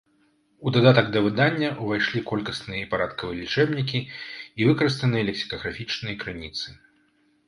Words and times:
У 0.67 0.71
дадатак 0.75 1.07
да 1.15 1.19
выдання 1.25 1.67
увайшлі 1.83 2.19
колькасныя 2.29 2.79
і 2.85 2.87
парадкавыя 2.93 3.37
лічэбнікі 3.41 3.99
і 4.07 4.61
выкарыстаныя 4.71 5.23
лексікаграфічныя 5.29 6.15
крыніцы. 6.25 6.67